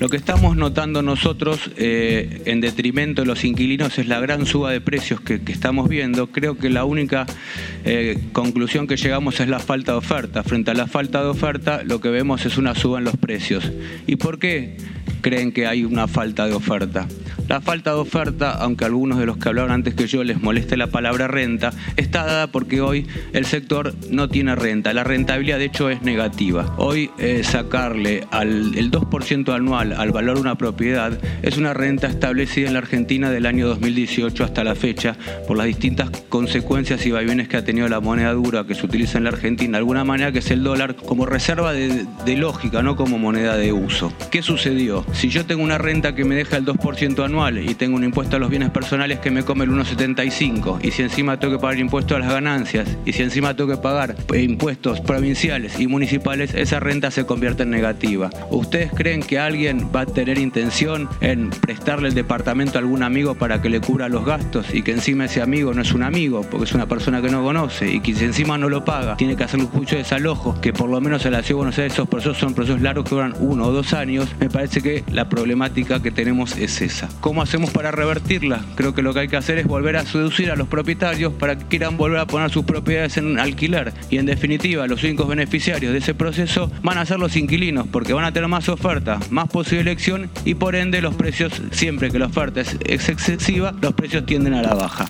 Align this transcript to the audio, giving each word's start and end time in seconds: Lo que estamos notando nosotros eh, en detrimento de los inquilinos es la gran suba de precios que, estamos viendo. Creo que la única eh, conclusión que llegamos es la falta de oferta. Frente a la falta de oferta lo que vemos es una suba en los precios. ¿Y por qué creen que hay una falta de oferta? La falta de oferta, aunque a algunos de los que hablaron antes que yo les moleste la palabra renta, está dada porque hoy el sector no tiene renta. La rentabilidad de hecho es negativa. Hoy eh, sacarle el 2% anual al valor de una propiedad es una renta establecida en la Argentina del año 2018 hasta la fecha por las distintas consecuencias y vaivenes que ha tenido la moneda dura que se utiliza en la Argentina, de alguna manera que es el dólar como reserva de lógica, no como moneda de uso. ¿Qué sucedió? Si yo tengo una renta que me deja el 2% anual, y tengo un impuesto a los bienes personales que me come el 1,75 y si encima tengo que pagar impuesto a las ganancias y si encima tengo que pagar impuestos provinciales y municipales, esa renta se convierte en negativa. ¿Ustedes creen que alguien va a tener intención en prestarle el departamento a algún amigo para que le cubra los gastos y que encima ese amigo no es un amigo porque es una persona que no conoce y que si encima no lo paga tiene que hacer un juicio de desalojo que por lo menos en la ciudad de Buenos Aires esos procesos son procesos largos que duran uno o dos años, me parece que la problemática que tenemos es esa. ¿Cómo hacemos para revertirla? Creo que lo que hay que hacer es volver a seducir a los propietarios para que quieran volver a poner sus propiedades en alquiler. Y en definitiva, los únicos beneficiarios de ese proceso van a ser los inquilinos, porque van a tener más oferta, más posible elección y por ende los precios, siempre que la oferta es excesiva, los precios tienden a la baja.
Lo 0.00 0.08
que 0.08 0.16
estamos 0.16 0.56
notando 0.56 1.02
nosotros 1.02 1.70
eh, 1.76 2.42
en 2.46 2.60
detrimento 2.60 3.22
de 3.22 3.26
los 3.26 3.44
inquilinos 3.44 3.98
es 3.98 4.08
la 4.08 4.18
gran 4.20 4.44
suba 4.44 4.72
de 4.72 4.80
precios 4.80 5.20
que, 5.20 5.40
estamos 5.46 5.88
viendo. 5.88 6.26
Creo 6.28 6.58
que 6.58 6.68
la 6.68 6.84
única 6.84 7.26
eh, 7.84 8.18
conclusión 8.32 8.86
que 8.86 8.96
llegamos 8.96 9.38
es 9.40 9.48
la 9.48 9.60
falta 9.60 9.92
de 9.92 9.98
oferta. 9.98 10.42
Frente 10.42 10.72
a 10.72 10.74
la 10.74 10.86
falta 10.86 11.22
de 11.22 11.28
oferta 11.28 11.82
lo 11.84 12.00
que 12.00 12.10
vemos 12.10 12.44
es 12.44 12.58
una 12.58 12.74
suba 12.74 12.98
en 12.98 13.04
los 13.04 13.16
precios. 13.16 13.70
¿Y 14.06 14.16
por 14.16 14.38
qué 14.38 14.76
creen 15.24 15.52
que 15.52 15.66
hay 15.66 15.84
una 15.84 16.06
falta 16.06 16.46
de 16.46 16.52
oferta? 16.52 17.08
La 17.48 17.60
falta 17.60 17.90
de 17.90 17.96
oferta, 17.96 18.52
aunque 18.52 18.84
a 18.84 18.86
algunos 18.86 19.18
de 19.18 19.26
los 19.26 19.38
que 19.38 19.48
hablaron 19.48 19.72
antes 19.72 19.94
que 19.94 20.06
yo 20.06 20.22
les 20.22 20.40
moleste 20.40 20.76
la 20.76 20.86
palabra 20.86 21.28
renta, 21.28 21.72
está 21.96 22.24
dada 22.24 22.46
porque 22.46 22.80
hoy 22.80 23.06
el 23.32 23.44
sector 23.44 23.94
no 24.10 24.28
tiene 24.28 24.54
renta. 24.54 24.92
La 24.92 25.04
rentabilidad 25.04 25.58
de 25.58 25.66
hecho 25.66 25.90
es 25.90 26.02
negativa. 26.02 26.74
Hoy 26.78 27.10
eh, 27.18 27.42
sacarle 27.42 28.24
el 28.32 28.90
2% 28.90 29.54
anual 29.54 29.92
al 29.92 30.10
valor 30.10 30.36
de 30.36 30.40
una 30.42 30.56
propiedad 30.56 31.18
es 31.42 31.56
una 31.56 31.74
renta 31.74 32.06
establecida 32.06 32.68
en 32.68 32.74
la 32.74 32.78
Argentina 32.80 33.30
del 33.30 33.46
año 33.46 33.66
2018 33.68 34.44
hasta 34.44 34.64
la 34.64 34.74
fecha 34.74 35.16
por 35.46 35.56
las 35.56 35.66
distintas 35.66 36.10
consecuencias 36.28 37.04
y 37.06 37.10
vaivenes 37.10 37.48
que 37.48 37.56
ha 37.56 37.64
tenido 37.64 37.88
la 37.88 38.00
moneda 38.00 38.32
dura 38.32 38.64
que 38.64 38.74
se 38.74 38.86
utiliza 38.86 39.18
en 39.18 39.24
la 39.24 39.30
Argentina, 39.30 39.72
de 39.72 39.78
alguna 39.78 40.04
manera 40.04 40.32
que 40.32 40.38
es 40.38 40.50
el 40.50 40.62
dólar 40.62 40.96
como 40.96 41.26
reserva 41.26 41.72
de 41.72 42.36
lógica, 42.36 42.82
no 42.82 42.96
como 42.96 43.18
moneda 43.18 43.56
de 43.56 43.72
uso. 43.72 44.12
¿Qué 44.30 44.42
sucedió? 44.42 45.04
Si 45.14 45.28
yo 45.28 45.46
tengo 45.46 45.62
una 45.62 45.78
renta 45.78 46.14
que 46.14 46.24
me 46.24 46.34
deja 46.34 46.56
el 46.56 46.64
2% 46.64 47.24
anual, 47.24 47.58
y 47.58 47.74
tengo 47.74 47.96
un 47.96 48.04
impuesto 48.04 48.36
a 48.36 48.38
los 48.38 48.50
bienes 48.50 48.70
personales 48.70 49.20
que 49.20 49.30
me 49.30 49.42
come 49.42 49.64
el 49.64 49.70
1,75 49.70 50.78
y 50.82 50.90
si 50.90 51.02
encima 51.02 51.38
tengo 51.38 51.54
que 51.54 51.60
pagar 51.60 51.78
impuesto 51.78 52.16
a 52.16 52.18
las 52.18 52.30
ganancias 52.30 52.88
y 53.04 53.12
si 53.12 53.22
encima 53.22 53.54
tengo 53.54 53.70
que 53.70 53.76
pagar 53.76 54.16
impuestos 54.34 55.00
provinciales 55.00 55.78
y 55.78 55.86
municipales, 55.86 56.54
esa 56.54 56.80
renta 56.80 57.10
se 57.10 57.26
convierte 57.26 57.62
en 57.62 57.70
negativa. 57.70 58.30
¿Ustedes 58.50 58.90
creen 58.92 59.22
que 59.22 59.38
alguien 59.38 59.90
va 59.94 60.00
a 60.00 60.06
tener 60.06 60.38
intención 60.38 61.08
en 61.20 61.50
prestarle 61.50 62.08
el 62.08 62.14
departamento 62.14 62.78
a 62.78 62.80
algún 62.80 63.02
amigo 63.02 63.34
para 63.34 63.62
que 63.62 63.68
le 63.68 63.80
cubra 63.80 64.08
los 64.08 64.24
gastos 64.24 64.74
y 64.74 64.82
que 64.82 64.92
encima 64.92 65.26
ese 65.26 65.42
amigo 65.42 65.72
no 65.74 65.82
es 65.82 65.92
un 65.92 66.02
amigo 66.02 66.42
porque 66.50 66.64
es 66.64 66.74
una 66.74 66.86
persona 66.86 67.22
que 67.22 67.30
no 67.30 67.42
conoce 67.42 67.90
y 67.90 68.00
que 68.00 68.14
si 68.14 68.24
encima 68.24 68.58
no 68.58 68.68
lo 68.68 68.84
paga 68.84 69.16
tiene 69.16 69.36
que 69.36 69.44
hacer 69.44 69.60
un 69.60 69.68
juicio 69.68 69.96
de 69.96 70.02
desalojo 70.02 70.60
que 70.60 70.72
por 70.72 70.88
lo 70.88 71.00
menos 71.00 71.24
en 71.26 71.32
la 71.32 71.42
ciudad 71.42 71.48
de 71.48 71.54
Buenos 71.54 71.78
Aires 71.78 71.92
esos 71.92 72.08
procesos 72.08 72.38
son 72.38 72.54
procesos 72.54 72.80
largos 72.80 73.04
que 73.04 73.14
duran 73.14 73.34
uno 73.38 73.66
o 73.66 73.72
dos 73.72 73.92
años, 73.92 74.28
me 74.40 74.50
parece 74.50 74.80
que 74.80 75.03
la 75.12 75.28
problemática 75.28 76.02
que 76.02 76.10
tenemos 76.10 76.56
es 76.56 76.80
esa. 76.80 77.08
¿Cómo 77.20 77.42
hacemos 77.42 77.70
para 77.70 77.90
revertirla? 77.90 78.64
Creo 78.74 78.94
que 78.94 79.02
lo 79.02 79.14
que 79.14 79.20
hay 79.20 79.28
que 79.28 79.36
hacer 79.36 79.58
es 79.58 79.66
volver 79.66 79.96
a 79.96 80.04
seducir 80.04 80.50
a 80.50 80.56
los 80.56 80.68
propietarios 80.68 81.32
para 81.32 81.58
que 81.58 81.64
quieran 81.66 81.96
volver 81.96 82.18
a 82.18 82.26
poner 82.26 82.50
sus 82.50 82.64
propiedades 82.64 83.16
en 83.16 83.38
alquiler. 83.38 83.92
Y 84.10 84.18
en 84.18 84.26
definitiva, 84.26 84.86
los 84.86 85.02
únicos 85.02 85.28
beneficiarios 85.28 85.92
de 85.92 85.98
ese 85.98 86.14
proceso 86.14 86.70
van 86.82 86.98
a 86.98 87.06
ser 87.06 87.18
los 87.18 87.36
inquilinos, 87.36 87.86
porque 87.90 88.12
van 88.12 88.24
a 88.24 88.32
tener 88.32 88.48
más 88.48 88.68
oferta, 88.68 89.18
más 89.30 89.48
posible 89.48 89.82
elección 89.82 90.30
y 90.44 90.54
por 90.54 90.74
ende 90.74 91.00
los 91.00 91.14
precios, 91.14 91.52
siempre 91.70 92.10
que 92.10 92.18
la 92.18 92.26
oferta 92.26 92.60
es 92.60 93.08
excesiva, 93.08 93.74
los 93.80 93.94
precios 93.94 94.26
tienden 94.26 94.54
a 94.54 94.62
la 94.62 94.74
baja. 94.74 95.06